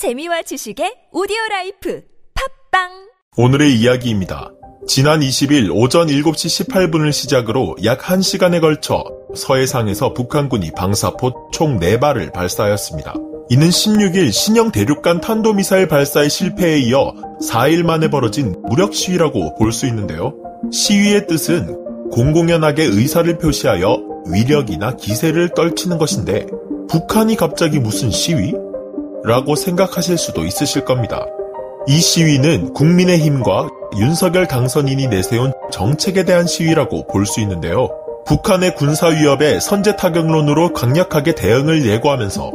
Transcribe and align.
재미와 0.00 0.40
지식의 0.40 1.10
오디오 1.12 1.36
라이프 1.50 2.00
팝빵 2.70 2.88
오늘의 3.36 3.74
이야기입니다. 3.74 4.50
지난 4.88 5.20
20일 5.20 5.68
오전 5.74 6.06
7시 6.06 6.64
18분을 6.70 7.12
시작으로 7.12 7.76
약 7.84 8.00
1시간에 8.00 8.62
걸쳐 8.62 9.04
서해상에서 9.36 10.14
북한군이 10.14 10.70
방사포 10.74 11.50
총 11.52 11.78
4발을 11.78 12.32
발사하였습니다. 12.32 13.12
이는 13.50 13.68
16일 13.68 14.32
신형 14.32 14.72
대륙간 14.72 15.20
탄도미사일 15.20 15.86
발사의 15.86 16.30
실패에 16.30 16.78
이어 16.78 17.12
4일 17.42 17.82
만에 17.84 18.08
벌어진 18.08 18.54
무력 18.70 18.94
시위라고 18.94 19.54
볼 19.56 19.70
수 19.70 19.86
있는데요. 19.86 20.32
시위의 20.72 21.26
뜻은 21.26 22.08
공공연하게 22.10 22.84
의사를 22.84 23.36
표시하여 23.36 24.02
위력이나 24.32 24.96
기세를 24.96 25.50
떨치는 25.50 25.98
것인데 25.98 26.46
북한이 26.88 27.36
갑자기 27.36 27.78
무슨 27.78 28.10
시위? 28.10 28.54
라고 29.24 29.54
생각하실 29.54 30.18
수도 30.18 30.44
있으실 30.44 30.84
겁니다. 30.84 31.26
이 31.86 31.98
시위는 31.98 32.72
국민의힘과 32.74 33.68
윤석열 33.98 34.46
당선인이 34.46 35.08
내세운 35.08 35.52
정책에 35.72 36.24
대한 36.24 36.46
시위라고 36.46 37.06
볼 37.06 37.26
수 37.26 37.40
있는데요. 37.40 37.88
북한의 38.26 38.74
군사 38.76 39.08
위협에 39.08 39.60
선제 39.60 39.96
타격론으로 39.96 40.72
강력하게 40.72 41.34
대응을 41.34 41.86
예고하면서 41.86 42.52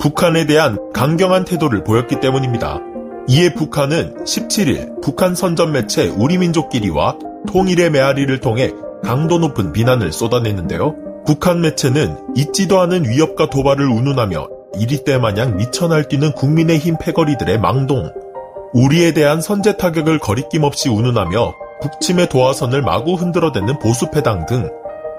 북한에 0.00 0.46
대한 0.46 0.78
강경한 0.94 1.44
태도를 1.44 1.84
보였기 1.84 2.20
때문입니다. 2.20 2.80
이에 3.28 3.52
북한은 3.52 4.24
17일 4.24 5.02
북한 5.02 5.34
선전 5.34 5.72
매체 5.72 6.08
우리민족끼리와 6.08 7.18
통일의 7.48 7.90
메아리를 7.90 8.40
통해 8.40 8.70
강도 9.04 9.38
높은 9.38 9.72
비난을 9.72 10.12
쏟아냈는데요. 10.12 10.94
북한 11.26 11.60
매체는 11.60 12.16
잊지도 12.36 12.80
않은 12.80 13.04
위협과 13.08 13.50
도발을 13.50 13.86
운운하며 13.86 14.57
이리 14.78 15.04
때 15.04 15.18
마냥 15.18 15.56
미쳐 15.56 15.88
날뛰는 15.88 16.32
국민의힘 16.32 16.96
패거리들의 17.00 17.58
망동, 17.58 18.12
우리에 18.72 19.12
대한 19.12 19.40
선제 19.40 19.76
타격을 19.76 20.18
거리낌 20.18 20.62
없이 20.62 20.88
운운하며 20.88 21.54
북침의 21.82 22.28
도화선을 22.28 22.82
마구 22.82 23.14
흔들어대는 23.14 23.78
보수패당 23.78 24.46
등 24.46 24.68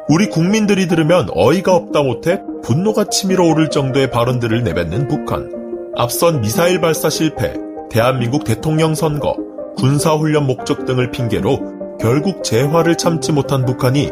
우리 0.07 0.27
국민들이 0.29 0.87
들으면 0.87 1.27
어이가 1.33 1.75
없다 1.75 2.01
못해 2.01 2.41
분노가 2.63 3.05
치밀어 3.05 3.45
오를 3.45 3.69
정도의 3.69 4.09
발언들을 4.09 4.63
내뱉는 4.63 5.07
북한. 5.07 5.51
앞선 5.95 6.41
미사일 6.41 6.81
발사 6.81 7.09
실패, 7.09 7.53
대한민국 7.89 8.43
대통령 8.43 8.95
선거, 8.95 9.35
군사훈련 9.77 10.45
목적 10.47 10.85
등을 10.85 11.11
핑계로 11.11 11.97
결국 11.99 12.43
재화를 12.43 12.97
참지 12.97 13.31
못한 13.31 13.65
북한이 13.65 14.11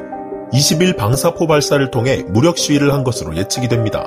20일 0.51 0.97
방사포 0.97 1.47
발사를 1.47 1.89
통해 1.91 2.23
무력 2.27 2.57
시위를 2.57 2.93
한 2.93 3.03
것으로 3.03 3.35
예측이 3.35 3.67
됩니다. 3.67 4.05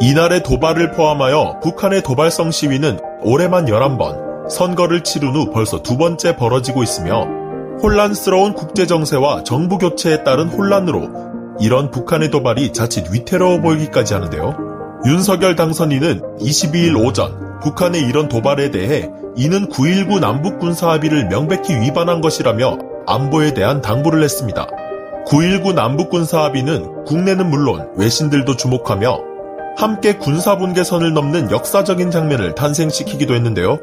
이날의 0.00 0.44
도발을 0.44 0.92
포함하여 0.92 1.58
북한의 1.60 2.02
도발성 2.02 2.52
시위는 2.52 3.00
올해만 3.22 3.66
11번, 3.66 4.48
선거를 4.48 5.02
치른 5.02 5.34
후 5.34 5.50
벌써 5.50 5.82
두 5.82 5.96
번째 5.96 6.36
벌어지고 6.36 6.84
있으며 6.84 7.26
혼란스러운 7.82 8.54
국제정세와 8.54 9.42
정부 9.42 9.76
교체에 9.78 10.22
따른 10.22 10.48
혼란으로 10.48 11.10
이런 11.60 11.90
북한의 11.90 12.30
도발이 12.30 12.72
자칫 12.72 13.10
위태로워 13.10 13.60
보이기까지 13.60 14.14
하는데요. 14.14 14.56
윤석열 15.04 15.56
당선인은 15.56 16.38
22일 16.38 17.04
오전 17.04 17.58
북한의 17.60 18.02
이런 18.02 18.28
도발에 18.28 18.70
대해 18.70 19.10
이는 19.36 19.68
9.19 19.68 20.20
남북군사합의를 20.20 21.28
명백히 21.28 21.74
위반한 21.74 22.20
것이라며 22.20 22.78
안보에 23.06 23.52
대한 23.52 23.80
당부를 23.80 24.22
했습니다. 24.22 24.68
9.19 25.26 25.74
남북군사합의는 25.74 27.04
국내는 27.04 27.50
물론 27.50 27.88
외신들도 27.96 28.56
주목하며 28.56 29.27
함께 29.78 30.14
군사분계선을 30.14 31.14
넘는 31.14 31.52
역사적인 31.52 32.10
장면을 32.10 32.56
탄생시키기도 32.56 33.32
했는데요. 33.34 33.78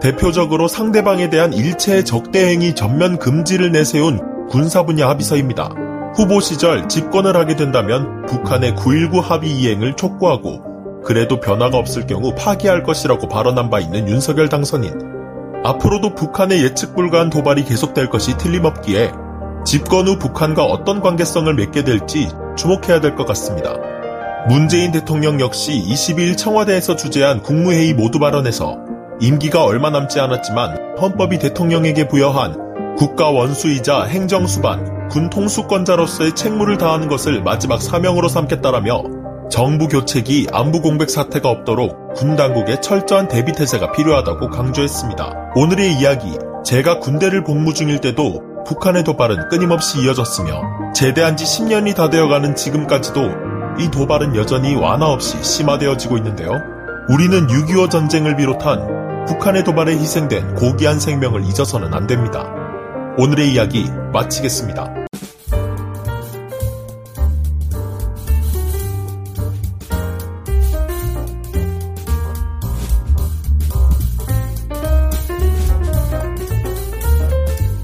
대표적으로 0.00 0.66
상대방에 0.66 1.30
대한 1.30 1.52
일체의 1.52 2.04
적대행위 2.04 2.74
전면 2.74 3.16
금지를 3.16 3.70
내세운 3.70 4.48
군사분야 4.48 5.08
합의서입니다. 5.08 5.72
후보 6.16 6.40
시절 6.40 6.88
집권을 6.88 7.36
하게 7.36 7.54
된다면 7.54 8.26
북한의 8.26 8.72
9.19 8.72 9.22
합의 9.22 9.52
이행을 9.52 9.94
촉구하고 9.94 11.02
그래도 11.04 11.38
변화가 11.38 11.78
없을 11.78 12.08
경우 12.08 12.34
파기할 12.36 12.82
것이라고 12.82 13.28
발언한 13.28 13.70
바 13.70 13.78
있는 13.78 14.08
윤석열 14.08 14.48
당선인. 14.48 14.98
앞으로도 15.62 16.16
북한의 16.16 16.64
예측 16.64 16.96
불가한 16.96 17.30
도발이 17.30 17.66
계속될 17.66 18.10
것이 18.10 18.36
틀림없기에 18.36 19.12
집권 19.64 20.08
후 20.08 20.18
북한과 20.18 20.64
어떤 20.64 21.00
관계성을 21.00 21.54
맺게 21.54 21.84
될지 21.84 22.30
주목해야 22.56 23.00
될 23.00 23.14
것 23.14 23.26
같습니다. 23.26 23.95
문재인 24.48 24.92
대통령 24.92 25.40
역시 25.40 25.72
22일 25.72 26.36
청와대에서 26.36 26.94
주재한 26.94 27.42
국무회의 27.42 27.94
모두 27.94 28.20
발언에서 28.20 28.78
임기가 29.20 29.64
얼마 29.64 29.90
남지 29.90 30.20
않았지만 30.20 30.98
헌법이 31.00 31.40
대통령에게 31.40 32.06
부여한 32.06 32.94
국가 32.96 33.28
원수이자 33.28 34.04
행정수반, 34.04 35.08
군 35.08 35.30
통수권자로서의 35.30 36.36
책무를 36.36 36.78
다하는 36.78 37.08
것을 37.08 37.42
마지막 37.42 37.82
사명으로 37.82 38.28
삼겠다라며 38.28 39.02
정부 39.50 39.88
교체기 39.88 40.46
안부 40.52 40.80
공백 40.80 41.10
사태가 41.10 41.48
없도록 41.48 42.14
군 42.14 42.36
당국의 42.36 42.80
철저한 42.80 43.26
대비 43.26 43.52
태세가 43.52 43.90
필요하다고 43.92 44.50
강조했습니다. 44.50 45.54
오늘의 45.56 45.94
이야기, 45.94 46.38
제가 46.64 47.00
군대를 47.00 47.42
복무 47.42 47.74
중일 47.74 48.00
때도 48.00 48.42
북한의 48.64 49.02
도발은 49.02 49.48
끊임없이 49.48 50.00
이어졌으며 50.02 50.92
제대한 50.94 51.36
지 51.36 51.44
10년이 51.44 51.96
다 51.96 52.10
되어가는 52.10 52.54
지금까지도 52.54 53.45
이 53.78 53.90
도발은 53.90 54.36
여전히 54.36 54.74
완화 54.74 55.06
없이 55.06 55.42
심화되어지고 55.42 56.16
있는데요. 56.18 56.50
우리는 57.08 57.46
6.25 57.46 57.90
전쟁을 57.90 58.36
비롯한 58.36 59.26
북한의 59.26 59.64
도발에 59.64 59.92
희생된 59.92 60.54
고귀한 60.54 60.98
생명을 60.98 61.44
잊어서는 61.44 61.92
안 61.92 62.06
됩니다. 62.06 62.50
오늘의 63.18 63.52
이야기 63.52 63.90
마치겠습니다. 64.12 65.06